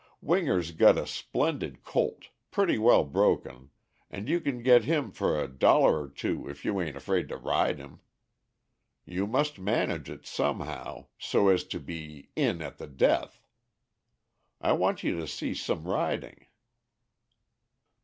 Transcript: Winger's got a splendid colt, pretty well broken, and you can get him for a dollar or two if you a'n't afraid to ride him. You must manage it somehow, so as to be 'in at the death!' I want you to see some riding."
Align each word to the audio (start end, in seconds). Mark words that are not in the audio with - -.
Winger's 0.19 0.71
got 0.71 0.97
a 0.97 1.05
splendid 1.05 1.83
colt, 1.83 2.29
pretty 2.49 2.79
well 2.79 3.03
broken, 3.03 3.69
and 4.09 4.27
you 4.27 4.41
can 4.41 4.63
get 4.63 4.83
him 4.85 5.11
for 5.11 5.39
a 5.39 5.47
dollar 5.47 6.01
or 6.05 6.09
two 6.09 6.49
if 6.49 6.65
you 6.65 6.79
a'n't 6.81 6.95
afraid 6.97 7.29
to 7.29 7.37
ride 7.37 7.77
him. 7.77 7.99
You 9.05 9.27
must 9.27 9.59
manage 9.59 10.09
it 10.09 10.25
somehow, 10.25 11.05
so 11.19 11.49
as 11.49 11.63
to 11.65 11.79
be 11.79 12.29
'in 12.35 12.63
at 12.63 12.79
the 12.79 12.87
death!' 12.87 13.43
I 14.59 14.71
want 14.71 15.03
you 15.03 15.17
to 15.19 15.27
see 15.27 15.53
some 15.53 15.83
riding." 15.83 16.47